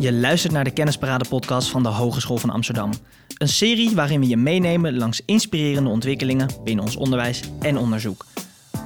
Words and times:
Je 0.00 0.12
luistert 0.12 0.52
naar 0.52 0.64
de 0.64 0.70
Kennisparade 0.70 1.28
podcast 1.28 1.68
van 1.68 1.82
de 1.82 1.88
Hogeschool 1.88 2.36
van 2.36 2.50
Amsterdam. 2.50 2.90
Een 3.38 3.48
serie 3.48 3.94
waarin 3.94 4.20
we 4.20 4.28
je 4.28 4.36
meenemen 4.36 4.96
langs 4.96 5.22
inspirerende 5.24 5.90
ontwikkelingen 5.90 6.48
binnen 6.64 6.84
ons 6.84 6.96
onderwijs 6.96 7.42
en 7.60 7.76
onderzoek. 7.76 8.26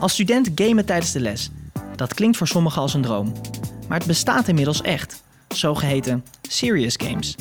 Als 0.01 0.13
student 0.13 0.51
gamen 0.55 0.85
tijdens 0.85 1.13
de 1.13 1.21
les. 1.21 1.51
Dat 1.97 2.15
klinkt 2.15 2.37
voor 2.37 2.49
sommigen 2.49 2.83
als 2.83 2.95
een 2.95 3.03
droom. 3.03 3.33
Maar 3.89 3.99
het 3.99 4.07
bestaat 4.07 4.49
inmiddels 4.49 4.83
echt. 4.83 5.23
Zogeheten 5.49 6.25
serious 6.49 6.95
games. 6.97 7.35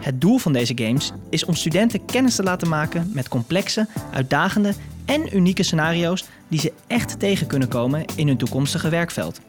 Het 0.00 0.20
doel 0.20 0.38
van 0.38 0.52
deze 0.52 0.72
games 0.76 1.12
is 1.30 1.44
om 1.44 1.54
studenten 1.54 2.04
kennis 2.04 2.34
te 2.34 2.42
laten 2.42 2.68
maken 2.68 3.10
met 3.14 3.28
complexe, 3.28 3.86
uitdagende 4.12 4.74
en 5.04 5.36
unieke 5.36 5.62
scenario's 5.62 6.24
die 6.48 6.60
ze 6.60 6.72
echt 6.86 7.18
tegen 7.18 7.46
kunnen 7.46 7.68
komen 7.68 8.04
in 8.16 8.26
hun 8.26 8.36
toekomstige 8.36 8.88
werkveld. 8.88 9.40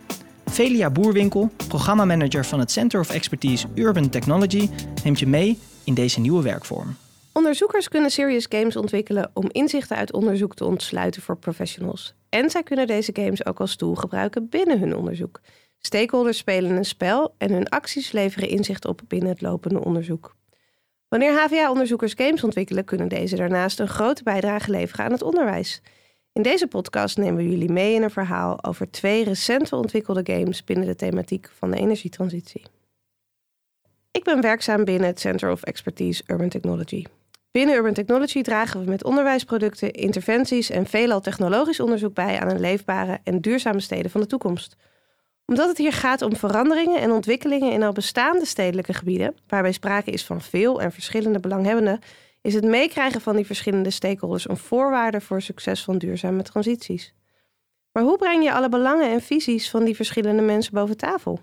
Velia 0.51 0.89
Boerwinkel, 0.89 1.49
programmamanager 1.67 2.45
van 2.45 2.59
het 2.59 2.71
Center 2.71 2.99
of 2.99 3.09
Expertise 3.09 3.67
Urban 3.75 4.09
Technology, 4.09 4.69
neemt 5.03 5.19
je 5.19 5.27
mee 5.27 5.59
in 5.83 5.93
deze 5.93 6.19
nieuwe 6.19 6.43
werkvorm. 6.43 6.95
Onderzoekers 7.33 7.87
kunnen 7.87 8.11
serious 8.11 8.45
games 8.49 8.75
ontwikkelen 8.75 9.31
om 9.33 9.49
inzichten 9.51 9.97
uit 9.97 10.13
onderzoek 10.13 10.55
te 10.55 10.65
ontsluiten 10.65 11.21
voor 11.21 11.37
professionals. 11.37 12.13
En 12.29 12.49
zij 12.49 12.63
kunnen 12.63 12.87
deze 12.87 13.11
games 13.13 13.45
ook 13.45 13.59
als 13.59 13.75
tool 13.75 13.95
gebruiken 13.95 14.49
binnen 14.49 14.79
hun 14.79 14.95
onderzoek. 14.95 15.41
Stakeholders 15.79 16.37
spelen 16.37 16.71
een 16.71 16.85
spel 16.85 17.35
en 17.37 17.51
hun 17.51 17.69
acties 17.69 18.11
leveren 18.11 18.49
inzicht 18.49 18.85
op 18.85 19.01
binnen 19.07 19.29
het 19.29 19.41
lopende 19.41 19.83
onderzoek. 19.83 20.35
Wanneer 21.07 21.33
HVA-onderzoekers 21.33 22.13
games 22.17 22.43
ontwikkelen, 22.43 22.85
kunnen 22.85 23.07
deze 23.07 23.35
daarnaast 23.35 23.79
een 23.79 23.87
grote 23.87 24.23
bijdrage 24.23 24.71
leveren 24.71 25.05
aan 25.05 25.11
het 25.11 25.23
onderwijs. 25.23 25.81
In 26.33 26.41
deze 26.41 26.67
podcast 26.67 27.17
nemen 27.17 27.35
we 27.35 27.49
jullie 27.49 27.71
mee 27.71 27.93
in 27.93 28.03
een 28.03 28.11
verhaal 28.11 28.63
over 28.63 28.91
twee 28.91 29.23
recente 29.23 29.75
ontwikkelde 29.75 30.33
games 30.33 30.63
binnen 30.63 30.85
de 30.85 30.95
thematiek 30.95 31.49
van 31.57 31.71
de 31.71 31.77
energietransitie. 31.77 32.63
Ik 34.11 34.23
ben 34.23 34.41
werkzaam 34.41 34.85
binnen 34.85 35.07
het 35.07 35.19
Center 35.19 35.51
of 35.51 35.63
Expertise 35.63 36.23
Urban 36.27 36.49
Technology. 36.49 37.05
Binnen 37.51 37.75
Urban 37.75 37.93
Technology 37.93 38.41
dragen 38.41 38.83
we 38.83 38.89
met 38.89 39.03
onderwijsproducten, 39.03 39.91
interventies 39.91 40.69
en 40.69 40.85
veelal 40.85 41.21
technologisch 41.21 41.79
onderzoek 41.79 42.13
bij 42.13 42.39
aan 42.39 42.49
een 42.49 42.59
leefbare 42.59 43.19
en 43.23 43.41
duurzame 43.41 43.79
steden 43.79 44.11
van 44.11 44.21
de 44.21 44.27
toekomst. 44.27 44.75
Omdat 45.45 45.67
het 45.67 45.77
hier 45.77 45.93
gaat 45.93 46.21
om 46.21 46.35
veranderingen 46.35 47.01
en 47.01 47.11
ontwikkelingen 47.11 47.71
in 47.71 47.83
al 47.83 47.91
bestaande 47.91 48.45
stedelijke 48.45 48.93
gebieden, 48.93 49.35
waarbij 49.47 49.71
sprake 49.71 50.11
is 50.11 50.25
van 50.25 50.41
veel 50.41 50.81
en 50.81 50.91
verschillende 50.91 51.39
belanghebbenden, 51.39 51.99
is 52.41 52.53
het 52.53 52.63
meekrijgen 52.63 53.21
van 53.21 53.35
die 53.35 53.45
verschillende 53.45 53.89
stakeholders 53.89 54.49
een 54.49 54.57
voorwaarde 54.57 55.21
voor 55.21 55.41
succes 55.41 55.83
van 55.83 55.97
duurzame 55.97 56.43
transities. 56.43 57.13
Maar 57.91 58.03
hoe 58.03 58.17
breng 58.17 58.43
je 58.43 58.53
alle 58.53 58.69
belangen 58.69 59.11
en 59.11 59.21
visies 59.21 59.69
van 59.69 59.83
die 59.83 59.95
verschillende 59.95 60.41
mensen 60.41 60.73
boven 60.73 60.97
tafel? 60.97 61.39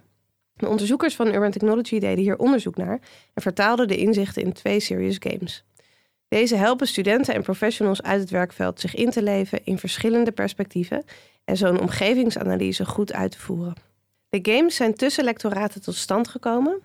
De 0.55 0.69
onderzoekers 0.69 1.17
van 1.17 1.35
Urban 1.35 1.51
Technology 1.51 1.99
deden 1.99 2.25
hier 2.25 2.39
onderzoek 2.39 2.77
naar 2.77 3.01
en 3.35 3.43
vertaalden 3.43 3.89
de 3.89 3.97
inzichten 3.97 4.43
in 4.43 4.53
twee 4.53 4.81
serious 4.81 5.17
games. 5.19 5.65
Deze 6.29 6.57
helpen 6.57 6.87
studenten 6.87 7.35
en 7.35 7.43
professionals 7.43 8.03
uit 8.03 8.21
het 8.21 8.31
werkveld 8.31 8.81
zich 8.81 8.95
in 8.95 9.11
te 9.11 9.23
leven 9.23 9.65
in 9.65 9.79
verschillende 9.79 10.33
perspectieven 10.33 11.05
en 11.45 11.57
zo'n 11.57 11.81
omgevingsanalyse 11.81 12.85
goed 12.85 13.13
uit 13.13 13.31
te 13.31 13.39
voeren. 13.39 13.75
De 14.29 14.39
games 14.43 14.75
zijn 14.77 14.95
tussen 14.95 15.25
lectoraten 15.25 15.83
tot 15.83 15.95
stand 15.95 16.29
gekomen 16.29 16.83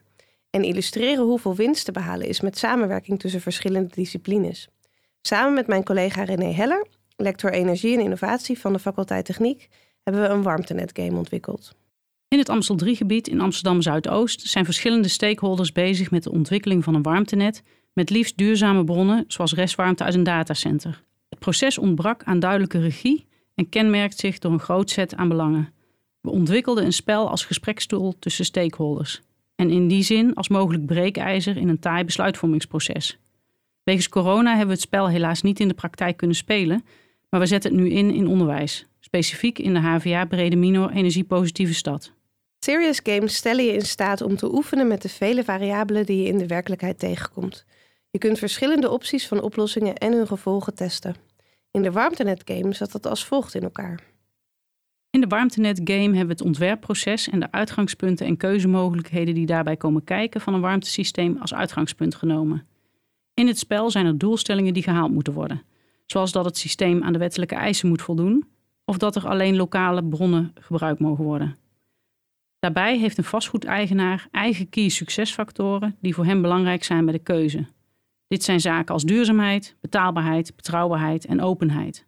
en 0.54 0.64
illustreren 0.64 1.24
hoeveel 1.24 1.56
winst 1.56 1.86
te 1.86 1.92
behalen 1.92 2.28
is 2.28 2.42
met 2.42 2.58
samenwerking 2.58 3.20
tussen 3.20 3.42
verschillende 3.42 3.90
disciplines. 3.96 4.68
Samen 5.22 5.54
met 5.54 5.68
mijn 5.68 5.84
collega 5.84 6.24
René 6.24 6.52
Heller, 6.52 6.88
lector 7.16 7.52
Energie 7.52 7.94
en 7.94 8.04
Innovatie 8.04 8.60
van 8.60 8.74
de 8.74 8.80
faculteit 8.80 9.26
Techniek, 9.26 9.70
hebben 10.04 10.22
we 10.22 10.28
een 10.28 10.44
warmtenet-game 10.44 11.18
ontwikkeld. 11.18 11.76
In 12.28 12.38
het 12.38 12.50
Amstel 12.50 12.80
3-gebied 12.84 13.28
in 13.28 13.42
Amsterdam 13.42 13.82
Zuidoost 13.82 14.42
zijn 14.42 14.66
verschillende 14.66 15.08
stakeholders 15.08 15.72
bezig 15.72 16.12
met 16.12 16.24
de 16.24 16.32
ontwikkeling 16.32 16.84
van 16.84 16.96
een 16.96 17.02
warmtenet 17.02 17.64
met 17.94 18.10
liefst 18.10 18.38
duurzame 18.38 18.84
bronnen 18.84 19.24
zoals 19.28 19.54
restwarmte 19.54 20.04
uit 20.04 20.14
een 20.14 20.24
datacenter. 20.24 21.04
Het 21.30 21.40
proces 21.40 21.78
ontbrak 21.78 22.24
aan 22.24 22.40
duidelijke 22.40 22.80
regie 22.80 23.26
en 23.56 23.70
kenmerkt 23.70 24.20
zich 24.20 24.40
door 24.40 24.52
een 24.52 24.60
groot 24.60 24.90
set 24.90 25.16
aan 25.16 25.28
belangen. 25.28 25.74
We 26.22 26.30
ontwikkelden 26.30 26.86
een 26.86 26.94
spel 26.94 27.30
als 27.30 27.46
gesprekstoel 27.46 28.20
tussen 28.20 28.46
stakeholders 28.46 29.22
en 29.64 29.70
in 29.70 29.88
die 29.88 30.04
zin 30.04 30.34
als 30.34 30.48
mogelijk 30.48 30.86
breekijzer 30.86 31.58
in 31.58 31.70
een 31.70 31.80
taai 31.80 32.04
besluitvormingsproces. 32.04 33.18
Wegens 33.84 34.10
corona 34.10 34.50
hebben 34.50 34.68
we 34.68 34.74
het 34.74 34.82
spel 34.82 35.10
helaas 35.10 35.42
niet 35.42 35.60
in 35.60 35.68
de 35.68 35.74
praktijk 35.74 36.18
kunnen 36.18 36.36
spelen, 36.36 36.86
maar 37.30 37.40
we 37.40 37.46
zetten 37.46 37.72
het 37.72 37.80
nu 37.80 37.90
in 37.90 38.12
in 38.12 38.28
onderwijs, 38.28 38.86
specifiek 39.00 39.60
in 39.60 39.74
de 39.74 39.80
HVA 39.80 40.26
Brede 40.26 40.56
Minor 40.56 40.92
Energiepositieve 40.92 41.74
Stad. 41.74 42.12
Serious 42.60 43.00
games 43.04 43.36
stellen 43.36 43.66
je 43.66 43.74
in 43.74 43.82
staat 43.82 44.22
om 44.22 44.36
te 44.36 44.54
oefenen 44.54 44.88
met 44.88 45.02
de 45.02 45.10
vele 45.10 45.44
variabelen 45.44 46.06
die 46.06 46.22
je 46.22 46.28
in 46.28 46.38
de 46.38 46.48
werkelijkheid 46.48 47.00
tegenkomt. 47.00 47.66
Je 48.10 48.18
kunt 48.18 48.40
verschillende 48.40 48.90
opties 48.90 49.28
van 49.28 49.42
oplossingen 49.42 49.96
en 49.96 50.14
hun 50.14 50.28
gevolgen 50.28 50.76
testen. 50.76 51.16
In 51.72 51.82
de 51.82 51.92
warmtenet 51.92 52.42
game 52.46 52.74
zat 52.74 52.92
dat 52.92 53.06
als 53.06 53.26
volgt 53.26 53.56
in 53.56 53.64
elkaar. 53.64 54.00
In 55.14 55.22
de 55.22 55.28
warmtenet 55.28 55.82
game 55.84 56.02
hebben 56.02 56.26
we 56.26 56.32
het 56.32 56.42
ontwerpproces 56.42 57.30
en 57.30 57.40
de 57.40 57.52
uitgangspunten 57.52 58.26
en 58.26 58.38
keuzemogelijkheden 58.38 59.34
die 59.34 59.46
daarbij 59.46 59.78
komen 59.78 60.04
kijken 60.04 60.42
van 60.42 60.54
een 60.54 60.62
warmtesysteem 60.62 61.38
als 61.38 61.54
uitgangspunt 61.54 62.16
genomen. 62.16 62.68
In 63.34 63.48
het 63.48 63.60
spel 63.60 63.92
zijn 63.92 64.06
er 64.06 64.18
doelstellingen 64.18 64.74
die 64.74 64.84
gehaald 64.84 65.12
moeten 65.12 65.34
worden, 65.34 65.62
zoals 66.06 66.32
dat 66.32 66.46
het 66.46 66.58
systeem 66.58 67.04
aan 67.04 67.14
de 67.14 67.20
wettelijke 67.20 67.56
eisen 67.56 67.88
moet 67.88 68.02
voldoen 68.02 68.46
of 68.86 68.98
dat 68.98 69.16
er 69.16 69.28
alleen 69.28 69.56
lokale 69.56 70.04
bronnen 70.04 70.54
gebruikt 70.60 71.00
mogen 71.00 71.24
worden. 71.24 71.58
Daarbij 72.60 72.98
heeft 72.98 73.18
een 73.18 73.24
vastgoedeigenaar 73.24 74.28
eigen 74.32 74.70
key 74.70 74.90
succesfactoren 74.90 75.96
die 76.02 76.14
voor 76.14 76.26
hem 76.26 76.42
belangrijk 76.42 76.84
zijn 76.84 77.06
bij 77.06 77.14
de 77.14 77.24
keuze. 77.24 77.66
Dit 78.28 78.44
zijn 78.44 78.60
zaken 78.60 78.94
als 78.94 79.04
duurzaamheid, 79.04 79.76
betaalbaarheid, 79.82 80.56
betrouwbaarheid 80.56 81.26
en 81.26 81.42
openheid. 81.42 82.06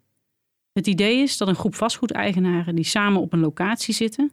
Het 0.76 0.86
idee 0.86 1.22
is 1.22 1.36
dat 1.36 1.48
een 1.48 1.54
groep 1.54 1.74
vastgoedeigenaren 1.74 2.74
die 2.74 2.84
samen 2.84 3.20
op 3.20 3.32
een 3.32 3.40
locatie 3.40 3.94
zitten, 3.94 4.32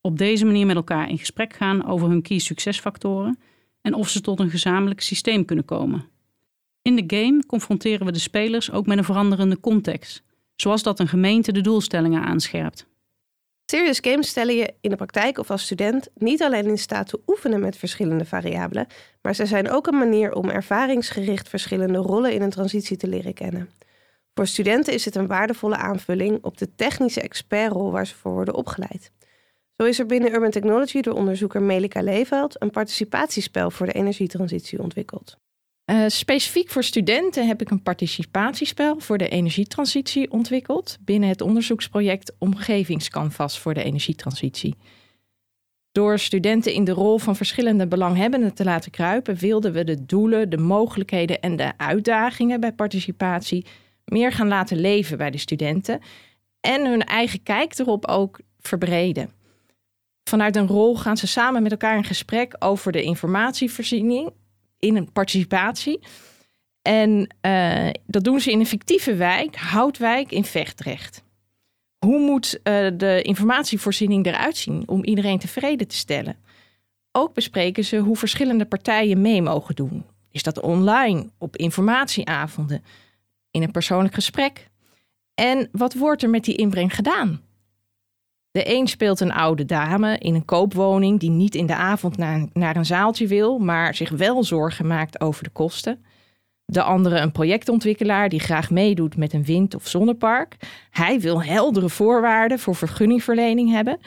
op 0.00 0.18
deze 0.18 0.44
manier 0.44 0.66
met 0.66 0.76
elkaar 0.76 1.08
in 1.08 1.18
gesprek 1.18 1.52
gaan 1.52 1.86
over 1.86 2.08
hun 2.08 2.22
key 2.22 2.38
succesfactoren 2.38 3.38
en 3.80 3.94
of 3.94 4.08
ze 4.08 4.20
tot 4.20 4.40
een 4.40 4.50
gezamenlijk 4.50 5.00
systeem 5.00 5.44
kunnen 5.44 5.64
komen. 5.64 6.04
In 6.82 6.96
de 6.96 7.16
game 7.16 7.46
confronteren 7.46 8.06
we 8.06 8.12
de 8.12 8.18
spelers 8.18 8.70
ook 8.70 8.86
met 8.86 8.98
een 8.98 9.04
veranderende 9.04 9.60
context, 9.60 10.22
zoals 10.54 10.82
dat 10.82 11.00
een 11.00 11.08
gemeente 11.08 11.52
de 11.52 11.60
doelstellingen 11.60 12.22
aanscherpt. 12.22 12.86
Serious 13.66 13.98
games 14.00 14.28
stellen 14.28 14.54
je 14.54 14.74
in 14.80 14.90
de 14.90 14.96
praktijk 14.96 15.38
of 15.38 15.50
als 15.50 15.62
student 15.62 16.08
niet 16.14 16.42
alleen 16.42 16.66
in 16.66 16.78
staat 16.78 17.08
te 17.08 17.20
oefenen 17.26 17.60
met 17.60 17.76
verschillende 17.76 18.24
variabelen, 18.24 18.86
maar 19.22 19.34
ze 19.34 19.46
zijn 19.46 19.70
ook 19.70 19.86
een 19.86 19.98
manier 19.98 20.32
om 20.32 20.48
ervaringsgericht 20.48 21.48
verschillende 21.48 21.98
rollen 21.98 22.32
in 22.32 22.42
een 22.42 22.50
transitie 22.50 22.96
te 22.96 23.08
leren 23.08 23.34
kennen. 23.34 23.68
Voor 24.34 24.46
studenten 24.46 24.94
is 24.94 25.02
dit 25.02 25.14
een 25.14 25.26
waardevolle 25.26 25.76
aanvulling 25.76 26.38
op 26.42 26.58
de 26.58 26.74
technische 26.74 27.20
expertrol 27.20 27.90
waar 27.90 28.06
ze 28.06 28.14
voor 28.14 28.32
worden 28.32 28.54
opgeleid. 28.54 29.12
Zo 29.76 29.84
is 29.84 29.98
er 29.98 30.06
binnen 30.06 30.32
Urban 30.32 30.50
Technology 30.50 31.00
door 31.00 31.14
onderzoeker 31.14 31.62
Melika 31.62 32.02
Leeveld 32.02 32.62
een 32.62 32.70
participatiespel 32.70 33.70
voor 33.70 33.86
de 33.86 33.92
energietransitie 33.92 34.82
ontwikkeld. 34.82 35.38
Uh, 35.90 36.04
specifiek 36.06 36.70
voor 36.70 36.84
studenten 36.84 37.46
heb 37.46 37.60
ik 37.60 37.70
een 37.70 37.82
participatiespel 37.82 39.00
voor 39.00 39.18
de 39.18 39.28
energietransitie 39.28 40.30
ontwikkeld 40.30 40.96
binnen 41.00 41.28
het 41.28 41.40
onderzoeksproject 41.40 42.32
Omgevingscanvas 42.38 43.58
voor 43.58 43.74
de 43.74 43.82
energietransitie. 43.82 44.74
Door 45.92 46.18
studenten 46.18 46.72
in 46.72 46.84
de 46.84 46.92
rol 46.92 47.18
van 47.18 47.36
verschillende 47.36 47.86
belanghebbenden 47.86 48.54
te 48.54 48.64
laten 48.64 48.90
kruipen, 48.90 49.36
wilden 49.36 49.72
we 49.72 49.84
de 49.84 50.04
doelen, 50.04 50.50
de 50.50 50.58
mogelijkheden 50.58 51.40
en 51.40 51.56
de 51.56 51.72
uitdagingen 51.76 52.60
bij 52.60 52.72
participatie 52.72 53.66
meer 54.04 54.32
gaan 54.32 54.48
laten 54.48 54.80
leven 54.80 55.18
bij 55.18 55.30
de 55.30 55.38
studenten 55.38 56.00
en 56.60 56.86
hun 56.86 57.04
eigen 57.04 57.42
kijk 57.42 57.78
erop 57.78 58.06
ook 58.06 58.38
verbreden. 58.58 59.30
Vanuit 60.28 60.56
een 60.56 60.66
rol 60.66 60.96
gaan 60.96 61.16
ze 61.16 61.26
samen 61.26 61.62
met 61.62 61.72
elkaar 61.72 61.96
in 61.96 62.04
gesprek 62.04 62.56
over 62.58 62.92
de 62.92 63.02
informatievoorziening 63.02 64.30
in 64.78 64.96
een 64.96 65.12
participatie. 65.12 66.00
En 66.82 67.34
uh, 67.46 67.90
dat 68.06 68.24
doen 68.24 68.40
ze 68.40 68.50
in 68.50 68.60
een 68.60 68.66
fictieve 68.66 69.14
wijk, 69.14 69.56
Houtwijk 69.56 70.32
in 70.32 70.44
Vechtrecht. 70.44 71.22
Hoe 71.98 72.18
moet 72.18 72.54
uh, 72.54 72.62
de 72.96 73.22
informatievoorziening 73.22 74.26
eruit 74.26 74.56
zien 74.56 74.82
om 74.86 75.04
iedereen 75.04 75.38
tevreden 75.38 75.88
te 75.88 75.96
stellen? 75.96 76.36
Ook 77.12 77.34
bespreken 77.34 77.84
ze 77.84 77.96
hoe 77.96 78.16
verschillende 78.16 78.64
partijen 78.64 79.20
mee 79.20 79.42
mogen 79.42 79.74
doen. 79.74 80.04
Is 80.30 80.42
dat 80.42 80.60
online, 80.60 81.30
op 81.38 81.56
informatieavonden? 81.56 82.84
In 83.54 83.62
een 83.62 83.70
persoonlijk 83.70 84.14
gesprek. 84.14 84.68
En 85.34 85.68
wat 85.72 85.94
wordt 85.94 86.22
er 86.22 86.30
met 86.30 86.44
die 86.44 86.56
inbreng 86.56 86.94
gedaan? 86.94 87.40
De 88.50 88.74
een 88.74 88.86
speelt 88.86 89.20
een 89.20 89.32
oude 89.32 89.64
dame 89.64 90.18
in 90.18 90.34
een 90.34 90.44
koopwoning 90.44 91.20
die 91.20 91.30
niet 91.30 91.54
in 91.54 91.66
de 91.66 91.74
avond 91.74 92.16
naar, 92.16 92.46
naar 92.52 92.76
een 92.76 92.86
zaaltje 92.86 93.26
wil, 93.26 93.58
maar 93.58 93.94
zich 93.94 94.10
wel 94.10 94.44
zorgen 94.44 94.86
maakt 94.86 95.20
over 95.20 95.44
de 95.44 95.50
kosten. 95.50 96.04
De 96.64 96.82
andere 96.82 97.18
een 97.18 97.32
projectontwikkelaar 97.32 98.28
die 98.28 98.40
graag 98.40 98.70
meedoet 98.70 99.16
met 99.16 99.32
een 99.32 99.44
wind- 99.44 99.74
of 99.74 99.88
zonnepark. 99.88 100.56
Hij 100.90 101.20
wil 101.20 101.42
heldere 101.42 101.88
voorwaarden 101.88 102.58
voor 102.58 102.74
vergunningverlening 102.74 103.70
hebben. 103.70 103.98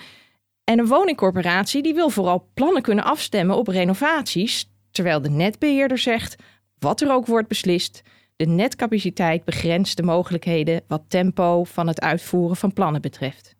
En 0.63 0.79
een 0.79 0.87
woningcorporatie 0.87 1.83
die 1.83 1.93
wil 1.93 2.09
vooral 2.09 2.49
plannen 2.53 2.81
kunnen 2.81 3.03
afstemmen 3.03 3.55
op 3.55 3.67
renovaties, 3.67 4.69
terwijl 4.91 5.21
de 5.21 5.29
netbeheerder 5.29 5.97
zegt: 5.97 6.35
wat 6.79 7.01
er 7.01 7.11
ook 7.11 7.25
wordt 7.25 7.47
beslist, 7.47 8.03
de 8.37 8.45
netcapaciteit 8.45 9.43
begrenst 9.43 9.97
de 9.97 10.03
mogelijkheden 10.03 10.81
wat 10.87 11.03
tempo 11.07 11.63
van 11.63 11.87
het 11.87 12.01
uitvoeren 12.01 12.55
van 12.55 12.73
plannen 12.73 13.01
betreft. 13.01 13.55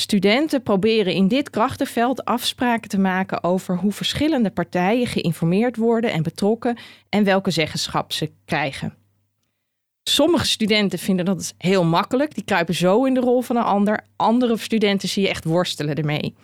Studenten 0.00 0.62
proberen 0.62 1.12
in 1.12 1.28
dit 1.28 1.50
krachtenveld 1.50 2.24
afspraken 2.24 2.88
te 2.88 2.98
maken 2.98 3.44
over 3.44 3.76
hoe 3.76 3.92
verschillende 3.92 4.50
partijen 4.50 5.06
geïnformeerd 5.06 5.76
worden 5.76 6.12
en 6.12 6.22
betrokken 6.22 6.78
en 7.08 7.24
welke 7.24 7.50
zeggenschap 7.50 8.12
ze 8.12 8.30
krijgen. 8.44 8.94
Sommige 10.02 10.46
studenten 10.46 10.98
vinden 10.98 11.24
dat 11.24 11.54
heel 11.58 11.84
makkelijk, 11.84 12.34
die 12.34 12.44
kruipen 12.44 12.74
zo 12.74 13.04
in 13.04 13.14
de 13.14 13.20
rol 13.20 13.40
van 13.40 13.56
een 13.56 13.62
ander. 13.62 14.04
Andere 14.16 14.56
studenten 14.56 15.08
zie 15.08 15.22
je 15.22 15.28
echt 15.28 15.44
worstelen 15.44 15.94
ermee. 15.94 16.34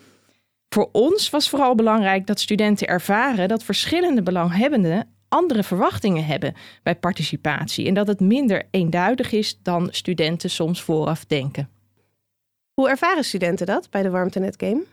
Voor 0.69 0.89
ons 0.93 1.31
was 1.31 1.49
vooral 1.49 1.75
belangrijk 1.75 2.27
dat 2.27 2.41
studenten 2.41 2.87
ervaren 2.87 3.49
dat 3.49 3.65
verschillende 3.65 4.23
belanghebbenden 4.23 5.13
andere 5.35 5.63
verwachtingen 5.63 6.25
hebben 6.25 6.55
bij 6.83 6.97
participatie 6.97 7.87
en 7.87 7.95
dat 7.95 8.07
het 8.07 8.21
minder 8.21 8.67
eenduidig 8.71 9.33
is 9.33 9.59
dan 9.63 9.89
studenten 9.91 10.51
soms 10.51 10.83
vooraf 10.83 11.25
denken. 11.25 11.69
Hoe 12.75 12.89
ervaren 12.89 13.25
studenten 13.25 13.67
dat 13.67 13.91
bij 13.91 14.03
de 14.03 14.11
Warmtenet 14.11 14.55
Game? 14.59 14.85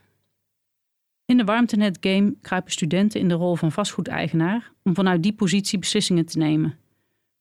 In 1.26 1.38
de 1.38 1.44
Warmtenet 1.44 1.98
Game 2.00 2.34
kruipen 2.42 2.72
studenten 2.72 3.20
in 3.20 3.28
de 3.28 3.34
rol 3.34 3.56
van 3.56 3.72
vastgoedeigenaar 3.72 4.72
om 4.84 4.96
vanuit 4.96 5.24
die 5.24 5.34
positie 5.34 5.80
beslissingen 5.80 6.26
te 6.26 6.38
nemen. 6.38 6.78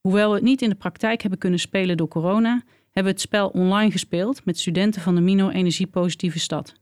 Hoewel 0.01 0.29
we 0.29 0.35
het 0.35 0.43
niet 0.43 0.61
in 0.61 0.69
de 0.69 0.75
praktijk 0.75 1.21
hebben 1.21 1.39
kunnen 1.39 1.59
spelen 1.59 1.97
door 1.97 2.07
corona, 2.07 2.63
hebben 2.83 3.13
we 3.13 3.19
het 3.19 3.21
spel 3.21 3.47
online 3.47 3.91
gespeeld 3.91 4.45
met 4.45 4.59
studenten 4.59 5.01
van 5.01 5.15
de 5.15 5.21
Mino 5.21 5.49
Energiepositieve 5.49 6.39
Stad. 6.39 6.73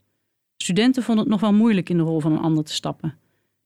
Studenten 0.57 1.03
vonden 1.03 1.23
het 1.23 1.33
nog 1.33 1.41
wel 1.41 1.53
moeilijk 1.53 1.89
in 1.89 1.97
de 1.97 2.03
rol 2.03 2.19
van 2.19 2.31
een 2.31 2.39
ander 2.39 2.63
te 2.63 2.73
stappen. 2.73 3.17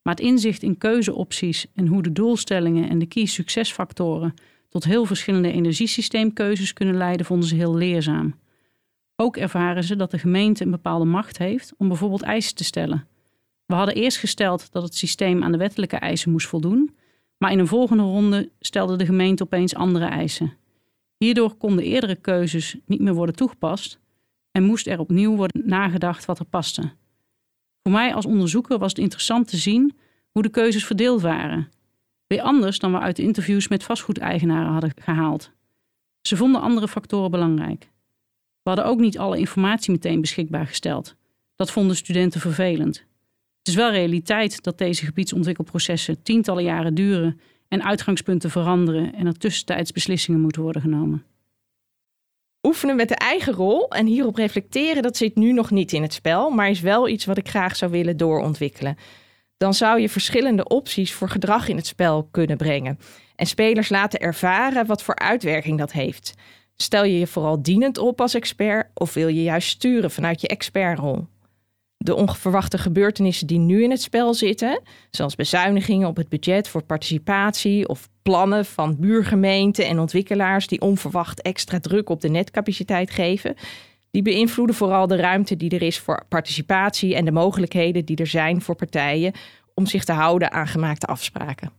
Maar 0.03 0.15
het 0.15 0.23
inzicht 0.23 0.63
in 0.63 0.77
keuzeopties 0.77 1.65
en 1.75 1.87
hoe 1.87 2.01
de 2.01 2.11
doelstellingen 2.11 2.89
en 2.89 2.99
de 2.99 3.05
key 3.05 3.25
succesfactoren 3.25 4.33
tot 4.69 4.83
heel 4.83 5.05
verschillende 5.05 5.51
energiesysteemkeuzes 5.51 6.73
kunnen 6.73 6.97
leiden, 6.97 7.25
vonden 7.25 7.47
ze 7.47 7.55
heel 7.55 7.75
leerzaam. 7.75 8.35
Ook 9.15 9.37
ervaren 9.37 9.83
ze 9.83 9.95
dat 9.95 10.11
de 10.11 10.17
gemeente 10.17 10.63
een 10.63 10.71
bepaalde 10.71 11.05
macht 11.05 11.37
heeft 11.37 11.73
om 11.77 11.87
bijvoorbeeld 11.87 12.21
eisen 12.21 12.55
te 12.55 12.63
stellen. 12.63 13.07
We 13.65 13.75
hadden 13.75 13.95
eerst 13.95 14.17
gesteld 14.17 14.71
dat 14.71 14.83
het 14.83 14.95
systeem 14.95 15.43
aan 15.43 15.51
de 15.51 15.57
wettelijke 15.57 15.95
eisen 15.95 16.31
moest 16.31 16.47
voldoen, 16.47 16.95
maar 17.37 17.51
in 17.51 17.59
een 17.59 17.67
volgende 17.67 18.03
ronde 18.03 18.49
stelde 18.59 18.95
de 18.95 19.05
gemeente 19.05 19.43
opeens 19.43 19.75
andere 19.75 20.05
eisen. 20.05 20.53
Hierdoor 21.17 21.55
konden 21.55 21.85
eerdere 21.85 22.15
keuzes 22.15 22.77
niet 22.85 23.01
meer 23.01 23.13
worden 23.13 23.35
toegepast 23.35 23.99
en 24.51 24.63
moest 24.63 24.87
er 24.87 24.99
opnieuw 24.99 25.35
worden 25.35 25.61
nagedacht 25.65 26.25
wat 26.25 26.39
er 26.39 26.45
paste. 26.45 26.91
Voor 27.83 27.91
mij 27.91 28.13
als 28.13 28.25
onderzoeker 28.25 28.77
was 28.77 28.91
het 28.91 28.99
interessant 29.01 29.47
te 29.47 29.57
zien 29.57 29.97
hoe 30.31 30.41
de 30.43 30.49
keuzes 30.49 30.85
verdeeld 30.85 31.21
waren. 31.21 31.69
Weer 32.27 32.41
anders 32.41 32.79
dan 32.79 32.91
we 32.91 32.99
uit 32.99 33.15
de 33.15 33.23
interviews 33.23 33.67
met 33.67 33.83
vastgoedeigenaren 33.83 34.71
hadden 34.71 34.91
gehaald. 34.95 35.51
Ze 36.21 36.37
vonden 36.37 36.61
andere 36.61 36.87
factoren 36.87 37.31
belangrijk. 37.31 37.91
We 38.63 38.69
hadden 38.69 38.85
ook 38.85 38.99
niet 38.99 39.17
alle 39.17 39.37
informatie 39.37 39.91
meteen 39.91 40.21
beschikbaar 40.21 40.67
gesteld. 40.67 41.15
Dat 41.55 41.71
vonden 41.71 41.95
studenten 41.95 42.41
vervelend. 42.41 42.95
Het 43.57 43.67
is 43.67 43.75
wel 43.75 43.91
realiteit 43.91 44.63
dat 44.63 44.77
deze 44.77 45.05
gebiedsontwikkelprocessen 45.05 46.23
tientallen 46.23 46.63
jaren 46.63 46.93
duren 46.93 47.39
en 47.67 47.83
uitgangspunten 47.83 48.49
veranderen 48.49 49.13
en 49.15 49.25
er 49.25 49.37
tussentijds 49.37 49.91
beslissingen 49.91 50.41
moeten 50.41 50.61
worden 50.61 50.81
genomen. 50.81 51.23
Oefenen 52.63 52.95
met 52.95 53.07
de 53.07 53.15
eigen 53.15 53.53
rol 53.53 53.89
en 53.89 54.05
hierop 54.05 54.35
reflecteren, 54.35 55.03
dat 55.03 55.17
zit 55.17 55.35
nu 55.35 55.53
nog 55.53 55.71
niet 55.71 55.91
in 55.91 56.01
het 56.01 56.13
spel, 56.13 56.49
maar 56.49 56.69
is 56.69 56.79
wel 56.81 57.07
iets 57.07 57.25
wat 57.25 57.37
ik 57.37 57.49
graag 57.49 57.75
zou 57.75 57.91
willen 57.91 58.17
doorontwikkelen. 58.17 58.97
Dan 59.57 59.73
zou 59.73 59.99
je 59.99 60.09
verschillende 60.09 60.67
opties 60.67 61.13
voor 61.13 61.29
gedrag 61.29 61.67
in 61.67 61.75
het 61.75 61.87
spel 61.87 62.27
kunnen 62.31 62.57
brengen 62.57 62.99
en 63.35 63.45
spelers 63.45 63.89
laten 63.89 64.19
ervaren 64.19 64.85
wat 64.85 65.03
voor 65.03 65.15
uitwerking 65.15 65.77
dat 65.77 65.91
heeft. 65.91 66.33
Stel 66.75 67.03
je 67.03 67.19
je 67.19 67.27
vooral 67.27 67.61
dienend 67.61 67.97
op 67.97 68.21
als 68.21 68.33
expert 68.33 68.89
of 68.93 69.13
wil 69.13 69.27
je 69.27 69.43
juist 69.43 69.69
sturen 69.69 70.11
vanuit 70.11 70.41
je 70.41 70.47
expertrol? 70.47 71.27
De 72.03 72.15
onverwachte 72.15 72.77
gebeurtenissen 72.77 73.47
die 73.47 73.59
nu 73.59 73.83
in 73.83 73.89
het 73.89 74.01
spel 74.01 74.33
zitten, 74.33 74.81
zoals 75.11 75.35
bezuinigingen 75.35 76.07
op 76.07 76.15
het 76.15 76.29
budget 76.29 76.67
voor 76.67 76.83
participatie 76.83 77.87
of 77.87 78.09
plannen 78.21 78.65
van 78.65 78.99
buurgemeenten 78.99 79.87
en 79.87 79.99
ontwikkelaars 79.99 80.67
die 80.67 80.81
onverwacht 80.81 81.41
extra 81.41 81.79
druk 81.79 82.09
op 82.09 82.21
de 82.21 82.29
netcapaciteit 82.29 83.11
geven, 83.11 83.55
die 84.11 84.21
beïnvloeden 84.21 84.75
vooral 84.75 85.07
de 85.07 85.15
ruimte 85.15 85.55
die 85.55 85.69
er 85.69 85.81
is 85.81 85.99
voor 85.99 86.25
participatie 86.29 87.15
en 87.15 87.25
de 87.25 87.31
mogelijkheden 87.31 88.05
die 88.05 88.17
er 88.17 88.27
zijn 88.27 88.61
voor 88.61 88.75
partijen 88.75 89.33
om 89.73 89.85
zich 89.85 90.03
te 90.03 90.11
houden 90.11 90.51
aan 90.51 90.67
gemaakte 90.67 91.05
afspraken. 91.05 91.71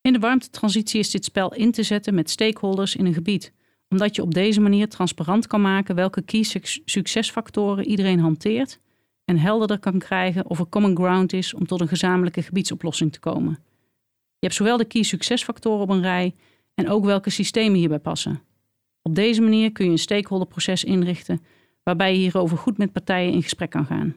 In 0.00 0.12
de 0.12 0.18
warmtetransitie 0.18 1.00
is 1.00 1.10
dit 1.10 1.24
spel 1.24 1.54
in 1.54 1.72
te 1.72 1.82
zetten 1.82 2.14
met 2.14 2.30
stakeholders 2.30 2.96
in 2.96 3.06
een 3.06 3.14
gebied 3.14 3.52
omdat 3.88 4.16
je 4.16 4.22
op 4.22 4.34
deze 4.34 4.60
manier 4.60 4.88
transparant 4.88 5.46
kan 5.46 5.60
maken 5.60 5.94
welke 5.94 6.22
key 6.22 6.44
succesfactoren 6.84 7.86
iedereen 7.86 8.20
hanteert 8.20 8.80
en 9.30 9.38
helderder 9.38 9.78
kan 9.78 9.98
krijgen 9.98 10.46
of 10.46 10.58
er 10.58 10.68
common 10.68 10.96
ground 10.96 11.32
is 11.32 11.54
om 11.54 11.66
tot 11.66 11.80
een 11.80 11.88
gezamenlijke 11.88 12.42
gebiedsoplossing 12.42 13.12
te 13.12 13.20
komen. 13.20 13.58
Je 14.38 14.46
hebt 14.46 14.54
zowel 14.54 14.76
de 14.76 14.84
key 14.84 15.02
succesfactoren 15.02 15.80
op 15.80 15.88
een 15.88 16.02
rij 16.02 16.34
en 16.74 16.88
ook 16.88 17.04
welke 17.04 17.30
systemen 17.30 17.78
hierbij 17.78 17.98
passen. 17.98 18.42
Op 19.02 19.14
deze 19.14 19.40
manier 19.40 19.72
kun 19.72 19.84
je 19.84 19.90
een 19.90 19.98
stakeholderproces 19.98 20.84
inrichten 20.84 21.42
waarbij 21.82 22.12
je 22.12 22.18
hierover 22.18 22.58
goed 22.58 22.78
met 22.78 22.92
partijen 22.92 23.32
in 23.32 23.42
gesprek 23.42 23.70
kan 23.70 23.86
gaan. 23.86 24.16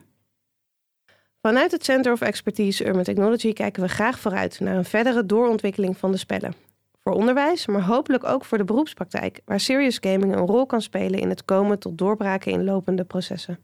Vanuit 1.42 1.72
het 1.72 1.84
Center 1.84 2.12
of 2.12 2.22
Expertise 2.22 2.86
Urban 2.86 3.04
Technology 3.04 3.54
kijken 3.54 3.82
we 3.82 3.90
graag 3.90 4.20
vooruit 4.20 4.60
naar 4.60 4.76
een 4.76 4.86
verdere 4.86 5.26
doorontwikkeling 5.26 5.98
van 5.98 6.12
de 6.12 6.18
spellen 6.18 6.54
voor 7.04 7.14
onderwijs, 7.14 7.68
maar 7.68 7.86
hopelijk 7.86 8.24
ook 8.24 8.46
voor 8.46 8.58
de 8.58 8.64
beroepspraktijk, 8.64 9.42
waar 9.46 9.60
serious 9.60 9.98
gaming 10.02 10.36
een 10.36 10.48
rol 10.48 10.66
kan 10.66 10.82
spelen 10.82 11.20
in 11.20 11.30
het 11.30 11.46
komen 11.46 11.80
tot 11.80 11.98
doorbraken 11.98 12.52
in 12.52 12.64
lopende 12.64 13.04
processen. 13.04 13.60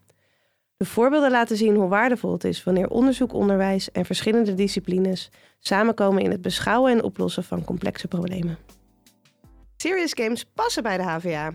De 0.80 0.86
voorbeelden 0.86 1.32
laten 1.32 1.58
zien 1.58 1.76
hoe 1.76 1.88
waardevol 1.88 2.32
het 2.32 2.44
is 2.44 2.64
wanneer 2.64 2.90
onderzoek, 2.90 3.34
onderwijs 3.34 3.92
en 3.92 4.06
verschillende 4.06 4.54
disciplines 4.54 5.30
samenkomen 5.60 6.24
in 6.24 6.32
het 6.32 6.42
beschouwen 6.42 6.92
en 6.92 7.04
oplossen 7.04 7.44
van 7.44 7.64
complexe 7.64 8.08
problemen. 8.08 8.58
Serious 9.78 10.14
games 10.14 10.46
passen 10.54 10.84
bij 10.84 10.98
de 10.98 11.04
HVA. 11.04 11.54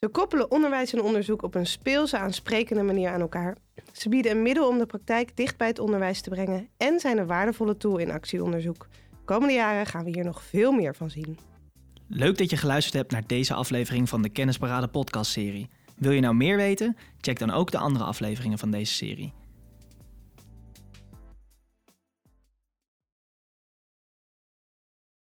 Ze 0.00 0.08
koppelen 0.08 0.50
onderwijs 0.50 0.92
en 0.92 1.02
onderzoek 1.02 1.42
op 1.42 1.54
een 1.54 1.66
speelse, 1.66 2.18
aansprekende 2.18 2.82
manier 2.82 3.10
aan 3.10 3.20
elkaar. 3.20 3.56
Ze 3.92 4.08
bieden 4.08 4.32
een 4.32 4.42
middel 4.42 4.68
om 4.68 4.78
de 4.78 4.86
praktijk 4.86 5.36
dicht 5.36 5.56
bij 5.56 5.66
het 5.66 5.78
onderwijs 5.78 6.20
te 6.20 6.30
brengen 6.30 6.68
en 6.76 7.00
zijn 7.00 7.18
een 7.18 7.26
waardevolle 7.26 7.76
tool 7.76 7.98
in 7.98 8.10
actieonderzoek 8.10 8.86
komende 9.28 9.54
jaren 9.54 9.86
gaan 9.86 10.04
we 10.04 10.10
hier 10.10 10.24
nog 10.24 10.42
veel 10.42 10.72
meer 10.72 10.94
van 10.94 11.10
zien. 11.10 11.38
Leuk 12.06 12.38
dat 12.38 12.50
je 12.50 12.56
geluisterd 12.56 12.94
hebt 12.94 13.12
naar 13.12 13.26
deze 13.26 13.54
aflevering 13.54 14.08
van 14.08 14.22
de 14.22 14.28
Kennisparade 14.28 14.88
podcast 14.88 15.30
serie. 15.30 15.68
Wil 15.98 16.12
je 16.12 16.20
nou 16.20 16.34
meer 16.34 16.56
weten? 16.56 16.96
Check 17.20 17.38
dan 17.38 17.50
ook 17.50 17.70
de 17.70 17.78
andere 17.78 18.04
afleveringen 18.04 18.58
van 18.58 18.70
deze 18.70 18.94
serie. 18.94 19.32